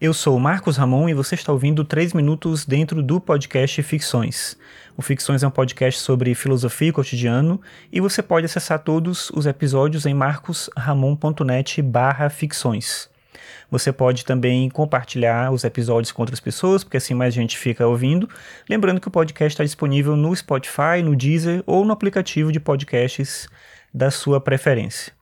Eu 0.00 0.12
sou 0.12 0.40
Marcos 0.40 0.76
Ramon 0.76 1.08
e 1.08 1.14
você 1.14 1.36
está 1.36 1.52
ouvindo 1.52 1.84
3 1.84 2.14
minutos 2.14 2.66
dentro 2.66 3.00
do 3.00 3.20
podcast 3.20 3.80
Ficções. 3.80 4.56
O 4.96 5.02
Ficções 5.02 5.44
é 5.44 5.46
um 5.46 5.52
podcast 5.52 6.00
sobre 6.00 6.34
filosofia 6.34 6.88
e 6.88 6.92
cotidiano 6.92 7.60
e 7.92 8.00
você 8.00 8.20
pode 8.20 8.44
acessar 8.44 8.80
todos 8.80 9.30
os 9.30 9.46
episódios 9.46 10.04
em 10.04 10.12
marcosramon.net 10.12 11.80
barra 11.80 12.28
ficções. 12.28 13.08
Você 13.70 13.92
pode 13.92 14.24
também 14.24 14.68
compartilhar 14.68 15.52
os 15.52 15.62
episódios 15.62 16.10
com 16.10 16.22
outras 16.22 16.40
pessoas, 16.40 16.82
porque 16.82 16.96
assim 16.96 17.14
mais 17.14 17.32
gente 17.32 17.56
fica 17.56 17.86
ouvindo. 17.86 18.28
Lembrando 18.68 19.00
que 19.00 19.08
o 19.08 19.12
podcast 19.12 19.54
está 19.54 19.62
disponível 19.64 20.16
no 20.16 20.34
Spotify, 20.34 21.02
no 21.04 21.14
Deezer 21.14 21.62
ou 21.66 21.84
no 21.84 21.92
aplicativo 21.92 22.50
de 22.50 22.58
podcasts 22.58 23.48
da 23.92 24.10
sua 24.10 24.40
preferência. 24.40 25.12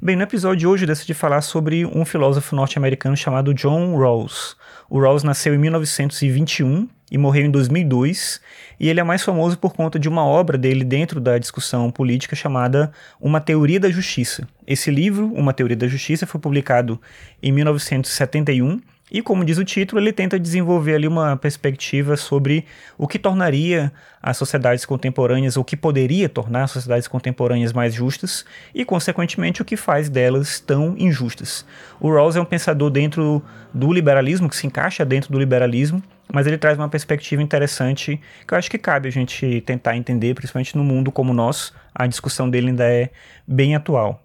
Bem, 0.00 0.16
no 0.16 0.22
episódio 0.22 0.58
de 0.58 0.66
hoje 0.66 0.84
eu 0.84 0.88
decidi 0.88 1.14
falar 1.14 1.40
sobre 1.40 1.86
um 1.86 2.04
filósofo 2.04 2.54
norte-americano 2.54 3.16
chamado 3.16 3.54
John 3.54 3.96
Rawls. 3.96 4.56
O 4.90 5.00
Rawls 5.00 5.24
nasceu 5.24 5.54
em 5.54 5.58
1921 5.58 6.88
e 7.10 7.16
morreu 7.16 7.46
em 7.46 7.50
2002, 7.50 8.40
e 8.78 8.88
ele 8.88 9.00
é 9.00 9.04
mais 9.04 9.22
famoso 9.22 9.56
por 9.56 9.72
conta 9.72 9.98
de 9.98 10.08
uma 10.08 10.24
obra 10.24 10.58
dele 10.58 10.84
dentro 10.84 11.20
da 11.20 11.38
discussão 11.38 11.90
política 11.90 12.34
chamada 12.34 12.92
Uma 13.20 13.40
Teoria 13.40 13.78
da 13.78 13.90
Justiça. 13.90 14.46
Esse 14.66 14.90
livro, 14.90 15.32
Uma 15.32 15.52
Teoria 15.52 15.76
da 15.76 15.86
Justiça, 15.86 16.26
foi 16.26 16.40
publicado 16.40 17.00
em 17.42 17.52
1971 17.52 18.80
e 19.10 19.20
como 19.20 19.44
diz 19.44 19.58
o 19.58 19.64
título, 19.64 20.00
ele 20.00 20.12
tenta 20.12 20.38
desenvolver 20.38 20.94
ali 20.94 21.06
uma 21.06 21.36
perspectiva 21.36 22.16
sobre 22.16 22.64
o 22.96 23.06
que 23.06 23.18
tornaria 23.18 23.92
as 24.22 24.36
sociedades 24.36 24.86
contemporâneas, 24.86 25.56
ou 25.56 25.62
o 25.62 25.64
que 25.64 25.76
poderia 25.76 26.28
tornar 26.28 26.64
as 26.64 26.70
sociedades 26.70 27.06
contemporâneas 27.06 27.72
mais 27.72 27.92
justas 27.92 28.46
e, 28.74 28.84
consequentemente, 28.84 29.60
o 29.60 29.64
que 29.64 29.76
faz 29.76 30.08
delas 30.08 30.58
tão 30.58 30.96
injustas. 30.96 31.66
O 32.00 32.10
Rawls 32.10 32.34
é 32.34 32.40
um 32.40 32.46
pensador 32.46 32.90
dentro 32.90 33.42
do 33.74 33.92
liberalismo, 33.92 34.48
que 34.48 34.56
se 34.56 34.66
encaixa 34.66 35.04
dentro 35.04 35.30
do 35.30 35.38
liberalismo, 35.38 36.02
mas 36.32 36.46
ele 36.46 36.56
traz 36.56 36.78
uma 36.78 36.88
perspectiva 36.88 37.42
interessante 37.42 38.18
que 38.48 38.54
eu 38.54 38.58
acho 38.58 38.70
que 38.70 38.78
cabe 38.78 39.06
a 39.06 39.12
gente 39.12 39.60
tentar 39.60 39.96
entender, 39.96 40.34
principalmente 40.34 40.76
no 40.76 40.82
mundo 40.82 41.12
como 41.12 41.30
o 41.30 41.34
nosso. 41.34 41.74
A 41.94 42.06
discussão 42.06 42.48
dele 42.48 42.68
ainda 42.68 42.84
é 42.84 43.10
bem 43.46 43.76
atual. 43.76 44.24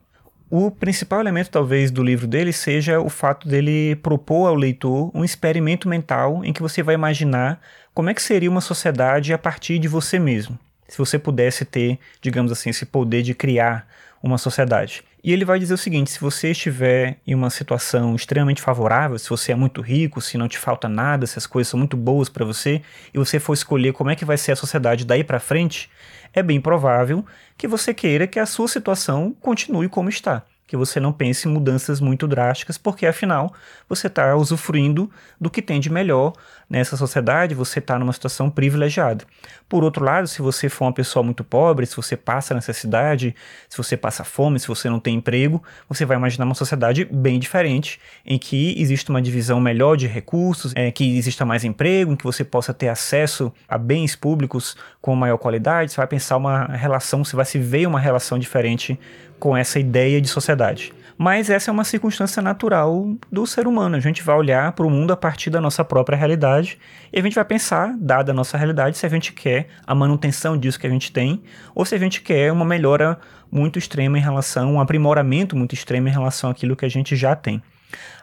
O 0.52 0.72
principal 0.72 1.19
elemento, 1.19 1.52
talvez, 1.52 1.92
do 1.92 2.02
livro 2.02 2.25
dele 2.25 2.52
seja 2.52 3.00
o 3.00 3.08
fato 3.08 3.47
dele 3.47 3.95
propor 3.97 4.47
ao 4.47 4.56
leitor 4.56 5.11
um 5.14 5.23
experimento 5.23 5.88
mental 5.88 6.44
em 6.44 6.52
que 6.52 6.61
você 6.61 6.81
vai 6.81 6.95
imaginar 6.95 7.61
como 7.94 8.09
é 8.09 8.16
que 8.16 8.22
seria 8.22 8.50
uma 8.50 8.61
sociedade 8.61 9.31
a 9.31 9.38
partir 9.38 9.78
de 9.78 9.88
você 9.88 10.17
mesmo. 10.17 10.58
Se 10.88 10.97
você 10.97 11.19
pudesse 11.19 11.66
ter, 11.66 12.00
digamos 12.19 12.52
assim, 12.52 12.72
esse 12.72 12.83
poder 12.83 13.22
de 13.22 13.36
criar 13.36 13.88
uma 14.22 14.38
sociedade. 14.38 15.03
E 15.23 15.34
ele 15.34 15.45
vai 15.45 15.59
dizer 15.59 15.73
o 15.73 15.78
seguinte: 15.78 16.12
se 16.12 16.20
você 16.20 16.52
estiver 16.52 17.17
em 17.25 17.36
uma 17.36 17.50
situação 17.50 18.16
extremamente 18.16 18.62
favorável, 18.62 19.20
se 19.20 19.30
você 19.30 19.52
é 19.52 19.56
muito 19.56 19.81
rico, 19.81 20.22
se 20.22 20.38
não 20.38 20.48
te 20.48 20.58
falta 20.58 20.88
nada, 20.88 21.28
se 21.28 21.38
as 21.38 21.45
coisas 21.45 21.70
são 21.70 21.78
muito 21.78 21.98
boas 21.98 22.30
para 22.30 22.45
você, 22.45 22.81
e 23.14 23.17
você 23.17 23.40
for 23.40 23.53
escolher 23.53 23.94
como 23.94 24.09
é 24.09 24.16
que 24.16 24.25
vai 24.25 24.38
ser 24.38 24.53
a 24.53 24.56
sociedade 24.56 25.06
daí 25.06 25.23
para 25.23 25.40
frente, 25.40 25.90
é 26.34 26.42
bem 26.42 26.62
provável 26.62 27.25
que 27.58 27.67
você 27.67 27.94
queira 27.94 28.28
que 28.28 28.40
a 28.40 28.45
sua 28.45 28.67
situação 28.67 29.36
continue 29.42 29.90
como 29.90 30.09
está 30.09 30.44
que 30.70 30.78
você 30.78 31.00
não 31.00 31.12
pense 31.12 31.48
em 31.48 31.52
mudanças 31.52 32.00
muito 32.00 32.28
drásticas, 32.28 32.78
porque 32.78 33.08
afinal 33.08 33.52
você 33.89 34.06
está 34.06 34.36
usufruindo 34.36 35.09
do 35.42 35.50
que 35.50 35.64
tem 35.64 35.80
de 35.80 35.89
melhor 35.89 36.34
nessa 36.70 36.95
sociedade, 36.95 37.56
você 37.56 37.80
está 37.80 37.98
numa 37.98 38.14
situação 38.14 38.52
privilegiada. 38.52 39.25
Por 39.67 39.84
outro 39.84 40.06
lado, 40.06 40.28
se 40.28 40.44
você 40.44 40.70
for 40.70 40.86
uma 40.86 40.94
pessoa 40.94 41.23
muito 41.23 41.44
pobre, 41.44 41.88
se 41.88 41.95
você 41.95 42.16
passa 42.16 42.53
necessidade, 42.53 43.36
se 43.67 43.75
você 43.75 43.97
passa 43.97 44.23
fome, 44.23 44.59
se 44.59 44.67
você 44.67 44.88
não 44.88 45.00
tem 45.00 45.16
emprego, 45.16 45.64
você 45.88 46.06
vai 46.06 46.16
imaginar 46.16 46.45
uma 46.45 46.53
sociedade 46.53 47.03
bem 47.03 47.40
diferente, 47.40 48.00
em 48.23 48.38
que 48.38 48.80
existe 48.80 49.09
uma 49.09 49.23
divisão 49.23 49.59
melhor 49.59 49.97
de 49.97 50.06
recursos, 50.06 50.72
é, 50.75 50.92
que 50.92 51.17
exista 51.17 51.44
mais 51.45 51.64
emprego, 51.64 52.14
em 52.14 52.16
que 52.16 52.23
você 52.23 52.44
possa 52.44 52.75
ter 52.75 52.90
acesso 52.90 53.52
a 53.67 53.75
bens 53.75 54.16
públicos 54.16 54.78
com 55.02 55.16
maior 55.16 55.40
qualidade, 55.40 55.92
você 55.92 55.97
vai 55.97 56.08
pensar 56.08 56.38
uma 56.38 56.66
relação, 56.66 57.25
você 57.25 57.35
vai 57.35 57.46
se 57.46 57.58
ver 57.58 57.88
uma 57.88 58.00
relação 58.00 58.38
diferente 58.38 59.00
com 59.39 59.55
essa 59.55 59.79
ideia 59.79 60.22
de 60.22 60.27
sociedade. 60.27 60.94
Mas 61.22 61.50
essa 61.50 61.69
é 61.69 61.73
uma 61.73 61.83
circunstância 61.83 62.41
natural 62.41 63.13
do 63.29 63.45
ser 63.45 63.67
humano. 63.67 63.97
A 63.97 64.00
gente 64.00 64.23
vai 64.23 64.38
olhar 64.38 64.72
para 64.72 64.85
o 64.85 64.89
mundo 64.89 65.11
a 65.11 65.17
partir 65.17 65.50
da 65.50 65.59
nossa 65.59 65.83
própria 65.83 66.17
realidade 66.17 66.79
e 67.11 67.19
a 67.19 67.22
gente 67.22 67.35
vai 67.35 67.44
pensar, 67.44 67.94
dada 67.99 68.31
a 68.31 68.33
nossa 68.33 68.57
realidade, 68.57 68.97
se 68.97 69.05
a 69.05 69.09
gente 69.09 69.33
quer 69.33 69.67
a 69.85 69.94
manutenção 69.94 70.57
disso 70.57 70.79
que 70.79 70.88
a 70.88 70.89
gente 70.89 71.11
tem 71.11 71.44
ou 71.75 71.83
se 71.83 71.94
a 71.94 71.97
gente 71.97 72.22
quer 72.22 72.53
uma 72.53 72.63
melhora 72.63 73.19
muito 73.51 73.78
extrema 73.78 74.17
em 74.17 74.22
relação, 74.22 74.75
um 74.75 74.79
aprimoramento 74.79 75.57
muito 75.57 75.75
extremo 75.75 76.07
em 76.07 76.11
relação 76.11 76.49
àquilo 76.49 76.75
que 76.75 76.85
a 76.85 76.89
gente 76.89 77.17
já 77.17 77.35
tem. 77.35 77.61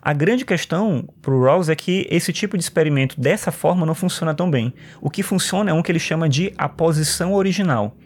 A 0.00 0.12
grande 0.12 0.44
questão 0.44 1.08
para 1.20 1.34
o 1.34 1.42
Rawls 1.42 1.68
é 1.68 1.74
que 1.74 2.06
esse 2.10 2.32
tipo 2.32 2.56
de 2.56 2.62
experimento 2.62 3.20
dessa 3.20 3.50
forma 3.50 3.84
não 3.84 3.94
funciona 3.94 4.34
tão 4.34 4.50
bem. 4.50 4.72
O 5.00 5.10
que 5.10 5.22
funciona 5.22 5.70
é 5.70 5.74
um 5.74 5.82
que 5.82 5.90
ele 5.90 5.98
chama 5.98 6.28
de 6.28 6.52
a 6.56 6.68
posição 6.68 7.34
original. 7.34 7.96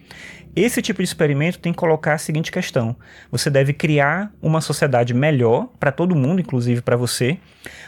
Esse 0.54 0.82
tipo 0.82 0.98
de 1.00 1.04
experimento 1.04 1.60
tem 1.60 1.72
que 1.72 1.78
colocar 1.78 2.14
a 2.14 2.18
seguinte 2.18 2.50
questão: 2.50 2.96
você 3.30 3.48
deve 3.48 3.72
criar 3.72 4.32
uma 4.42 4.60
sociedade 4.60 5.14
melhor 5.14 5.68
para 5.78 5.92
todo 5.92 6.16
mundo, 6.16 6.40
inclusive 6.40 6.82
para 6.82 6.96
você, 6.96 7.38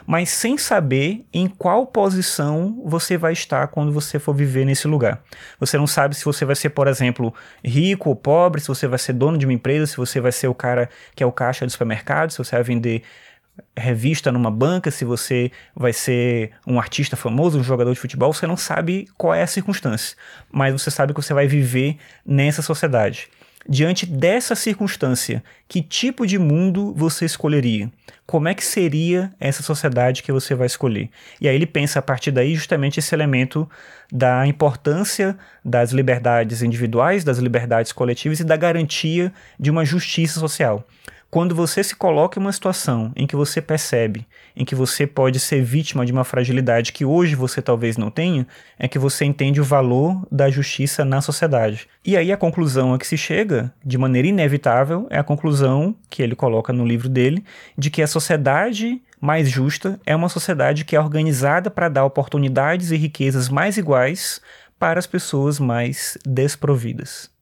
mas 0.07 0.29
sem 0.29 0.57
saber 0.57 1.25
em 1.33 1.49
qual 1.49 1.87
posição 1.87 2.81
você 2.85 3.17
vai 3.17 3.33
estar 3.33 3.67
quando 3.69 3.93
você 3.93 4.19
for 4.19 4.33
viver 4.33 4.65
nesse 4.65 4.87
lugar. 4.87 5.23
Você 5.59 5.77
não 5.77 5.89
sabe 5.89 6.15
se 6.15 6.25
você 6.25 6.45
vai 6.45 6.55
ser, 6.55 6.71
por 6.71 6.87
exemplo, 6.87 7.35
rico 7.65 8.11
ou 8.11 8.17
pobre, 8.17 8.61
se 8.61 8.69
você 8.69 8.87
vai 8.87 8.99
ser 8.99 9.15
dono 9.15 9.37
de 9.37 9.45
uma 9.45 9.53
empresa, 9.53 9.87
se 9.87 9.97
você 9.97 10.21
vai 10.21 10.31
ser 10.31 10.47
o 10.47 10.55
cara 10.55 10.89
que 11.17 11.23
é 11.23 11.27
o 11.27 11.33
caixa 11.33 11.67
do 11.67 11.73
supermercado, 11.73 12.31
se 12.31 12.39
você 12.39 12.55
vai 12.55 12.63
vender 12.63 13.03
revista 13.77 14.31
numa 14.33 14.51
banca, 14.51 14.91
se 14.91 15.05
você 15.05 15.51
vai 15.75 15.93
ser 15.93 16.53
um 16.67 16.79
artista 16.79 17.17
famoso, 17.17 17.59
um 17.59 17.65
jogador 17.65 17.93
de 17.93 18.01
futebol, 18.01 18.33
você 18.33 18.47
não 18.47 18.57
sabe 18.57 19.09
qual 19.17 19.35
é 19.35 19.43
a 19.43 19.47
circunstância, 19.47 20.17
mas 20.51 20.73
você 20.73 20.91
sabe 20.91 21.13
que 21.13 21.23
você 21.23 21.35
vai 21.35 21.47
viver 21.47 21.97
nessa 22.25 22.63
sociedade. 22.63 23.29
Diante 23.69 24.05
dessa 24.05 24.57
circunstância, 24.57 25.43
que 25.69 25.81
tipo 25.81 26.27
de 26.27 26.37
mundo 26.37 26.93
você 26.97 27.25
escolheria? 27.25 27.89
Como 28.27 28.49
é 28.49 28.55
que 28.55 28.65
seria 28.65 29.33
essa 29.39 29.63
sociedade 29.63 30.23
que 30.23 30.33
você 30.33 30.53
vai 30.53 30.67
escolher? 30.67 31.11
E 31.41 31.49
aí 31.49 31.55
ele 31.55 31.67
pensa 31.67 32.01
a 32.01 32.03
partir 32.03 32.33
daí 32.33 32.57
justamente 32.57 32.99
esse 32.99 33.15
elemento 33.15 33.71
da 34.11 34.45
importância 34.49 35.39
das 35.65 35.93
liberdades 35.93 36.61
individuais, 36.61 37.23
das 37.23 37.39
liberdades 37.39 37.93
coletivas 37.93 38.41
e 38.41 38.45
da 38.45 38.57
garantia 38.57 39.33
de 39.61 39.71
uma 39.71 39.85
justiça 39.85 40.41
social 40.41 40.85
quando 41.33 41.55
você 41.55 41.83
se 41.83 41.97
coloca 41.97 42.39
em 42.39 42.43
uma 42.43 42.53
situação 42.53 43.11
em 43.17 43.27
que 43.27 43.35
você 43.35 43.63
percebe, 43.63 44.27
em 44.55 44.67
que 44.67 44.75
você 44.75 45.07
pode 45.07 45.41
ser 45.41 45.63
vítima 45.63 46.05
de 46.05 46.13
uma 46.13 46.25
fragilidade 46.25 46.93
que 46.93 47.07
hoje 47.07 47.35
você 47.35 47.63
talvez 47.63 47.97
não 47.97 48.11
tenha, 48.11 48.47
é 48.79 48.87
que 48.87 48.99
você 48.99 49.25
entende 49.25 49.59
o 49.59 49.65
valor 49.65 50.29
da 50.31 50.51
justiça 50.51 51.07
na 51.07 51.23
sociedade. 51.23 51.89
E 52.05 52.19
aí 52.19 52.31
a 52.31 52.37
conclusão 52.37 52.93
a 52.93 52.99
que 52.99 53.07
se 53.07 53.17
chega, 53.17 53.73
de 53.83 53.97
maneira 53.97 54.29
inevitável, 54.29 55.07
é 55.09 55.19
a 55.19 55.25
conclusão 55.25 55.97
que 56.11 56.23
ele 56.23 56.37
coloca 56.37 56.71
no 56.71 56.85
livro 56.85 57.09
dele, 57.09 57.43
de 57.79 57.89
que 57.89 58.03
a 58.03 58.07
sociedade 58.07 59.01
mais 59.19 59.49
justa 59.49 59.99
é 60.05 60.15
uma 60.15 60.29
sociedade 60.29 60.85
que 60.85 60.95
é 60.95 61.01
organizada 61.01 61.71
para 61.71 61.89
dar 61.89 62.05
oportunidades 62.05 62.91
e 62.91 62.97
riquezas 62.99 63.49
mais 63.49 63.79
iguais 63.79 64.39
para 64.79 64.99
as 64.99 65.07
pessoas 65.07 65.59
mais 65.59 66.19
desprovidas. 66.27 67.33